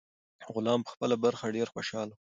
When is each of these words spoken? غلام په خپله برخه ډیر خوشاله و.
غلام 0.53 0.79
په 0.83 0.91
خپله 0.93 1.15
برخه 1.25 1.45
ډیر 1.57 1.67
خوشاله 1.73 2.13
و. 2.13 2.17